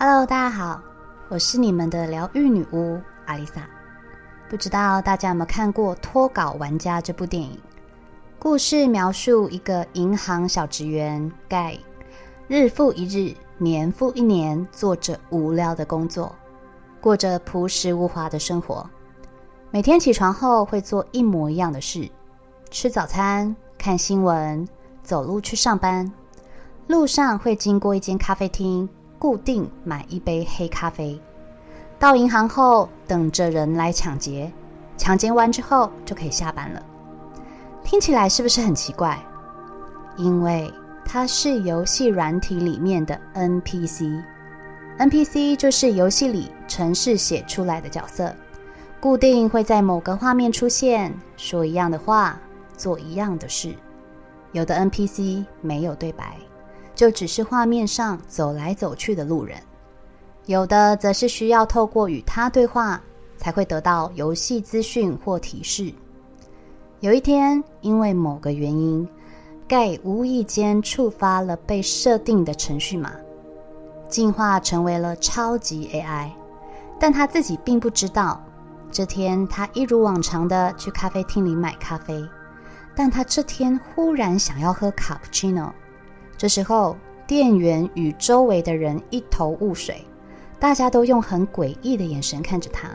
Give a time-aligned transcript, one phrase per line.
[0.00, 0.80] Hello，大家好，
[1.28, 3.68] 我是你们的疗愈女巫阿丽萨。
[4.48, 7.58] 不知道大家有没有看过《脱稿玩家》这部电影？
[8.38, 11.76] 故事描述一个银行小职员盖，
[12.46, 16.32] 日复一日，年复一年，做着无聊的工作，
[17.00, 18.88] 过着朴实无华的生活。
[19.72, 22.08] 每天起床后会做一模一样的事：
[22.70, 24.64] 吃早餐、看新闻、
[25.02, 26.08] 走路去上班。
[26.86, 28.88] 路上会经过一间咖啡厅。
[29.18, 31.20] 固定买一杯黑咖啡，
[31.98, 34.52] 到银行后等着人来抢劫，
[34.96, 36.80] 抢劫完之后就可以下班了。
[37.82, 39.18] 听起来是不是很奇怪？
[40.16, 40.72] 因为
[41.04, 48.34] 它是游戏软体里面的 NPC，NPC 就是游戏里程式写出来的角色，
[49.00, 52.38] 固定会在某个画面出现，说一样的话，
[52.76, 53.74] 做一样的事。
[54.52, 56.36] 有的 NPC 没有对白。
[56.98, 59.56] 就只是画面上走来走去的路人，
[60.46, 63.00] 有的则是需要透过与他对话
[63.36, 65.94] 才会得到游戏资讯或提示。
[66.98, 69.08] 有一天，因为某个原因，
[69.68, 73.12] 盖无意间触发了被设定的程序码，
[74.08, 76.28] 进化成为了超级 AI，
[76.98, 78.44] 但他自己并不知道。
[78.90, 82.28] 这天，他一如往常的去咖啡厅里买咖啡，
[82.96, 85.72] 但他这天忽然想要喝卡布奇诺。
[86.38, 90.02] 这时候，店员与周围的人一头雾水，
[90.60, 92.88] 大家都用很诡异的眼神看着他。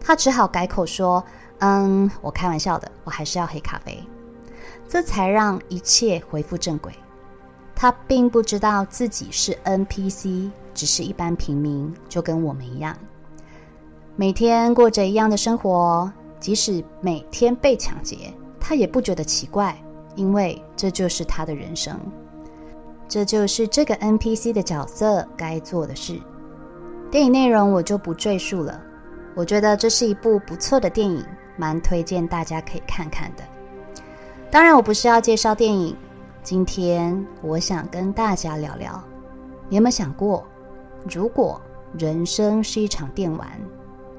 [0.00, 1.22] 他只好改口说
[1.60, 4.02] ：“嗯，我开玩笑的，我还是要黑咖啡。”
[4.88, 6.90] 这才让一切恢复正轨。
[7.74, 12.96] 他并不知道自己是 NPC，只是一般平民，就跟我们一样，
[14.16, 16.10] 每天过着一样的生活。
[16.40, 19.76] 即使每天被抢劫，他也不觉得奇怪，
[20.14, 21.98] 因为这就是他的人生。
[23.08, 26.20] 这就是这个 NPC 的角色该做的事。
[27.10, 28.80] 电影内容我就不赘述了。
[29.34, 31.24] 我觉得这是一部不错的电影，
[31.56, 33.42] 蛮推荐大家可以看看的。
[34.50, 35.96] 当然，我不是要介绍电影。
[36.42, 39.02] 今天我想跟大家聊聊：
[39.68, 40.44] 你有没有想过，
[41.08, 41.60] 如果
[41.98, 43.48] 人生是一场电玩，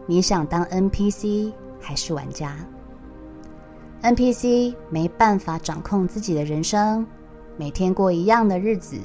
[0.05, 2.55] 你想当 NPC 还是玩家
[4.01, 7.05] ？NPC 没办法掌控自己的人生。
[7.59, 8.95] 每天过一样的日子，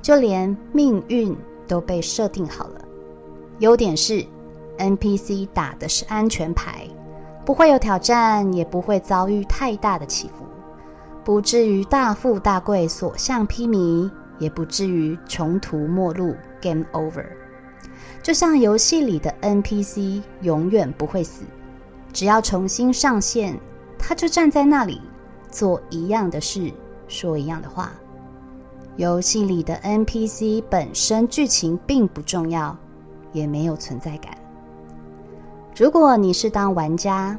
[0.00, 1.36] 就连命运
[1.68, 2.80] 都被设定好了。
[3.58, 4.24] 优点是
[4.78, 6.88] ，NPC 打的是安全牌，
[7.44, 10.46] 不会有挑战，也不会遭遇太大的起伏，
[11.22, 17.26] 不至于大富大贵、所向披靡，也不至于穷途末路 （Game Over）。
[18.22, 21.42] 就像游戏里的 NPC 永远不会死，
[22.14, 23.60] 只要重新上线，
[23.98, 25.02] 他就站在那里
[25.50, 26.72] 做一样的事。
[27.10, 27.90] 说一样的话，
[28.96, 32.74] 游戏里的 NPC 本身剧情并不重要，
[33.32, 34.32] 也没有存在感。
[35.76, 37.36] 如果你是当玩家，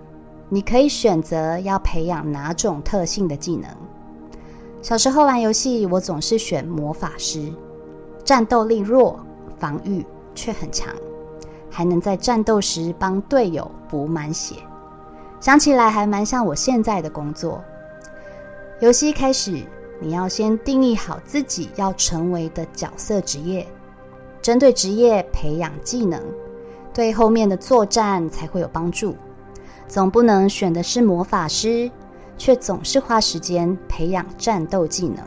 [0.50, 3.70] 你可以选择要培养哪种特性的技能。
[4.82, 7.54] 小时候玩游戏，我总是选魔法师，
[8.26, 9.20] 战斗力弱，
[9.58, 10.06] 防御
[10.36, 10.94] 却很强，
[11.70, 14.56] 还能在战斗时帮队友补满血。
[15.40, 17.64] 想起来还蛮像我现在的工作。
[18.82, 19.64] 游戏开始，
[20.00, 23.64] 你要先定义好自己要成为的角色职业，
[24.42, 26.20] 针对职业培养技能，
[26.92, 29.16] 对后面的作战才会有帮助。
[29.88, 31.92] 总不能选的是魔法师，
[32.40, 35.24] 却总是花时间培养战斗技能，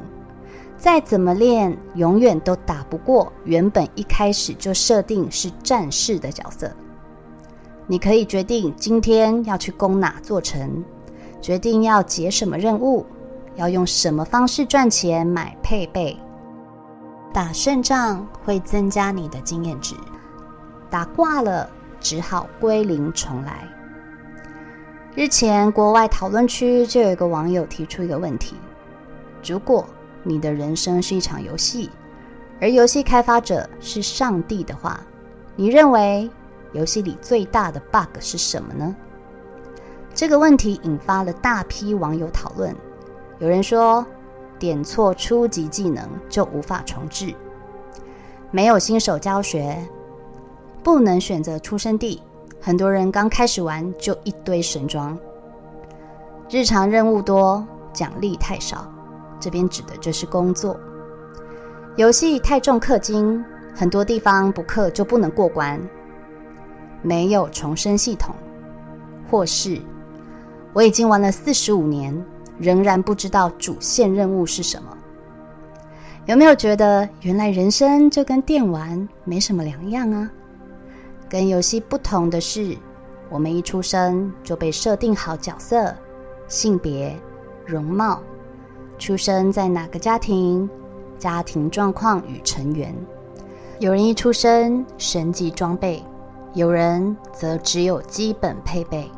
[0.77, 6.69] 再怎么练，永远都打不过原本一开始就设定是战士的角色。
[7.87, 10.85] 你可以决定今天要去攻哪座城，
[11.41, 13.07] 决定要解什么任务。
[13.57, 16.17] 要用什么方式赚钱买配备？
[17.33, 19.95] 打胜仗会增加你的经验值，
[20.91, 21.69] 打挂了
[22.01, 23.69] 只好归零重来。
[25.15, 28.57] 日前，国外讨论区就有一个网友提出一个问题：
[29.45, 29.87] 如果
[30.23, 31.91] 你的人生是一场游戏，
[32.61, 35.01] 而游戏开发者是上帝的话，
[35.55, 36.29] 你认为
[36.73, 38.95] 游戏里最大的 bug 是什么呢？
[40.15, 42.75] 这个问题引发了大批网友讨论。
[43.45, 44.03] 有人说，
[44.59, 47.35] 点错初级技能就无法重置，
[48.51, 49.77] 没有新手教学，
[50.83, 52.23] 不能选择出生地，
[52.59, 55.19] 很多人刚开始玩就一堆神装，
[56.49, 57.63] 日常任务多，
[57.93, 58.91] 奖励太少。
[59.39, 60.75] 这边指的就是工作，
[61.97, 63.45] 游戏太重氪金，
[63.75, 65.79] 很多地方不氪就不能过关，
[67.03, 68.35] 没有重生系统，
[69.31, 69.79] 或是
[70.73, 72.25] 我已经玩了四十五年。
[72.59, 74.97] 仍然不知道主线任务是什么。
[76.27, 80.31] 有没有觉得原来人生就跟电玩没什么两样啊？
[81.29, 82.77] 跟游戏不同的是，
[83.29, 85.95] 我们一出生就被设定好角色、
[86.49, 87.15] 性别、
[87.67, 88.23] 容貌，
[88.99, 90.69] 出生在哪个家庭、
[91.19, 92.95] 家庭状况与成员。
[93.81, 96.03] 有人一出生神级装备，
[96.55, 99.11] 有人则只有基本配备。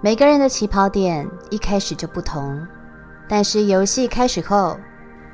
[0.00, 2.64] 每个人的起跑点一开始就不同，
[3.28, 4.78] 但是游戏开始后。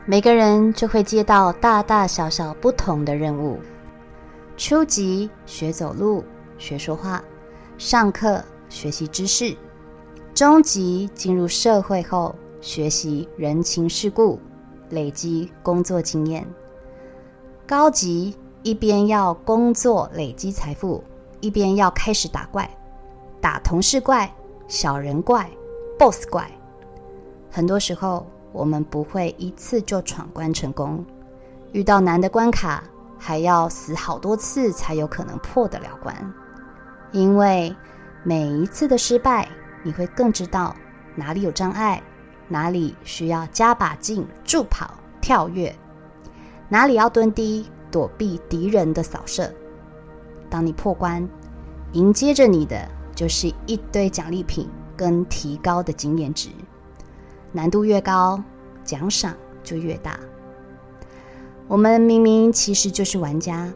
[0.07, 3.59] 每个人就会接到大大小小不同的任务：
[4.55, 6.23] 初级学走路、
[6.59, 7.23] 学说话、
[7.79, 9.57] 上课学习知识；
[10.35, 14.39] 中级进入社会后学习人情世故、
[14.91, 16.43] 累积工作经验；
[17.67, 21.03] 高级一边要工作累积财富，
[21.41, 22.69] 一边要开始打怪，
[23.41, 24.31] 打同事怪、
[24.69, 25.51] 小人怪、
[25.99, 26.51] BOSS 怪。
[27.51, 28.27] 很多时候。
[28.55, 31.05] 我们不会一次就闯关成功，
[31.73, 32.85] 遇到难的关卡
[33.19, 36.15] 还要死好多次才有可能破得了关。
[37.11, 37.75] 因为
[38.23, 39.49] 每一次的失败，
[39.83, 40.73] 你会更知道
[41.17, 42.01] 哪里有障碍，
[42.47, 45.75] 哪里需要加把劲助跑、跳跃，
[46.69, 49.53] 哪里要蹲低躲避敌人的扫射。
[50.49, 51.29] 当你破关，
[51.91, 56.49] 迎接着你的就是一堆奖励品跟提高的经验值。
[57.53, 58.43] 难度越高，
[58.85, 60.19] 奖赏就越大。
[61.69, 63.73] 我们明明其实就是玩家，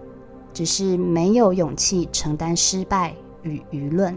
[0.53, 4.17] 只是没有勇气承担失败与舆论。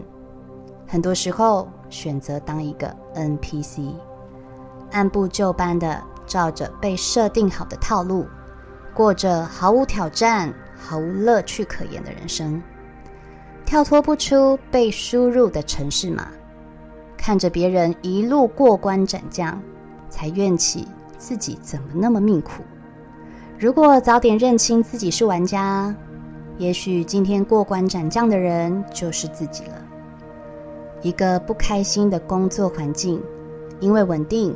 [0.86, 3.94] 很多时候选择当一个 NPC，
[4.90, 8.26] 按部就班的照着被设定好的套路，
[8.92, 12.62] 过着毫无挑战、毫无乐趣可言的人生，
[13.72, 16.28] 跳脱不出被输入的城市码。
[17.16, 19.58] 看着别人一路过关斩将，
[20.10, 20.86] 才怨气
[21.16, 22.62] 自己怎么那么命苦。
[23.58, 25.96] 如果早点认清自己是玩家，
[26.58, 29.82] 也许今天过关斩将的人就是自己了。
[31.00, 33.22] 一个不开心的工作环境，
[33.80, 34.54] 因为稳定，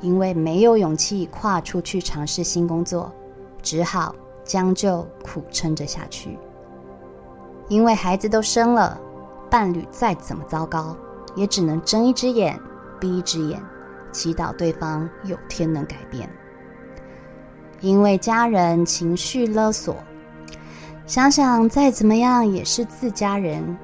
[0.00, 3.12] 因为没有勇气跨出去尝试新工作，
[3.60, 4.14] 只好
[4.44, 6.38] 将就苦撑着下去。
[7.72, 9.00] 因为孩子都生了，
[9.50, 10.94] 伴侣再怎么糟糕。
[11.34, 12.60] 也只能睁一只眼
[13.00, 13.58] 闭一只眼，
[14.12, 16.28] 祈祷对方有天能改变。
[17.80, 19.96] 因为家人情绪勒索，
[21.06, 23.74] 想想再怎么样也是自家人，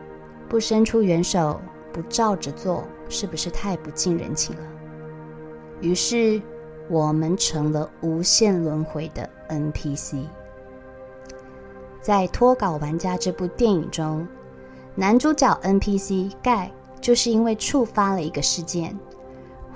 [0.51, 1.59] 不伸出援手，
[1.91, 4.63] 不照着做，是不是太不近人情了？
[5.81, 6.39] 于是
[6.91, 10.27] 我们成了无限轮回的 NPC。
[12.09, 14.27] 在《脱稿玩家》这部电影中，
[14.95, 16.73] 男主角 NPC 盖。
[17.03, 18.99] 就是因为触发了一个事件，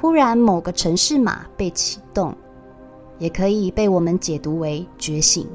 [0.01, 2.35] 忽然某个城市码被启动，
[3.19, 5.47] 也可以被我们解读为觉醒。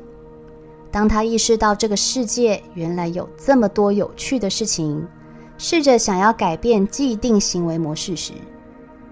[0.92, 5.06] 当他意识到这个世界原来有这么多有趣的事情，
[5.58, 8.34] 试着想要改变既定行为模式时，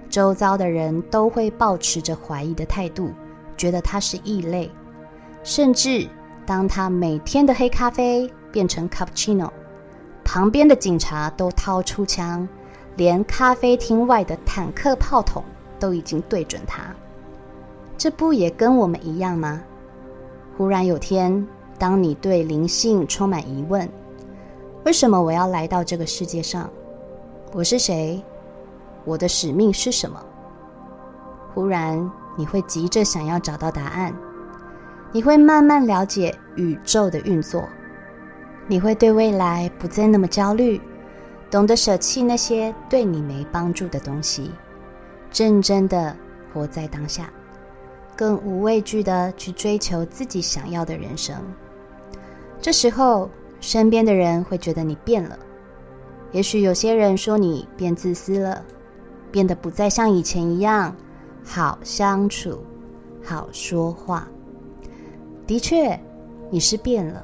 [0.08, 3.10] 周遭的人都会保持着怀疑的态度，
[3.58, 4.72] 觉得他是异类。
[5.44, 6.08] 甚至
[6.46, 9.50] 当他每天的黑咖啡变成 cappuccino。
[10.24, 12.48] 旁边的警察都掏出枪，
[12.96, 15.44] 连咖啡厅外的坦克炮筒
[15.80, 16.84] 都已经对准他。
[17.98, 19.62] 这不也跟我们一样吗？
[20.58, 21.48] 忽然有天，
[21.78, 23.88] 当你对灵性充满疑问，
[24.84, 26.70] 为什么我要来到这个世界上？
[27.54, 28.24] 我是谁？
[29.04, 30.20] 我的使命是什么？
[31.54, 34.14] 忽然，你会急着想要找到答案。
[35.15, 37.69] 你会慢慢了解宇宙的运作。
[38.67, 40.81] 你会对未来不再那么焦虑，
[41.50, 44.51] 懂得舍弃那些对你没帮助的东西，
[45.34, 46.13] 认真的
[46.51, 47.31] 活在当下，
[48.13, 51.34] 更无畏惧的去追求自己想要的人生。
[52.60, 53.29] 这时候，
[53.62, 55.39] 身边的人会觉得你变了。
[56.34, 58.62] 也许有些人说你变自私了，
[59.31, 60.93] 变得不再像以前一样
[61.41, 62.62] 好相处、
[63.24, 64.27] 好说话。
[65.48, 66.00] 的确，
[66.50, 67.24] 你是变了。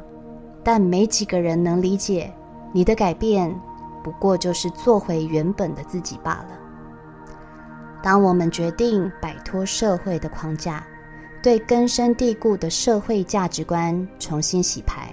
[0.63, 2.31] 但没几个人能理解
[2.71, 3.51] 你的改变，
[4.03, 6.49] 不过就是做回原本的自己罢了。
[8.03, 10.85] 当我们决定摆脱社会的框架，
[11.41, 15.11] 对根深蒂固的社会价值观重新洗牌，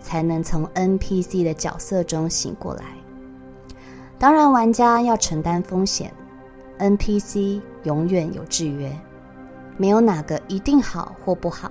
[0.00, 2.84] 才能从 NPC 的角色中醒过来。
[4.18, 6.10] 当然，玩家要承担风险
[6.78, 8.90] ，NPC 永远有制约，
[9.76, 11.70] 没有哪个一定好或不好。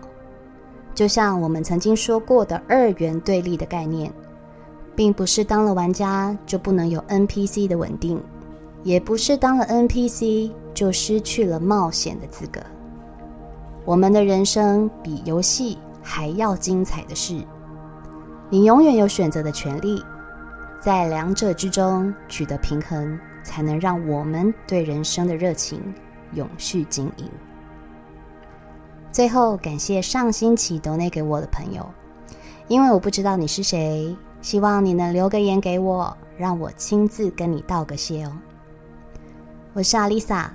[0.98, 4.12] 就像我们曾经说过的二元对立的概念，
[4.96, 8.20] 并不是当了玩家就不能有 NPC 的稳定，
[8.82, 12.60] 也不是当了 NPC 就失去了冒险的资格。
[13.86, 17.46] 我们的人生比游戏还要精彩的是，
[18.50, 20.04] 你永远有选择的权利，
[20.82, 25.80] 在两者之中取得平衡，才能让我们对人生的热情
[26.34, 27.30] 永续经营。
[29.18, 31.84] 最后，感谢上星期都内给我的朋友，
[32.68, 38.32] 因为我不知道你是谁，希望你能留个言给我，让我亲自跟你道个谢哦。
[39.74, 40.54] 我是阿丽萨，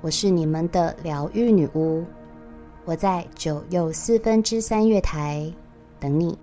[0.00, 2.04] 我是你们的疗愈女巫。
[2.84, 5.48] 我在九又四分之三月台
[6.00, 6.36] 等你。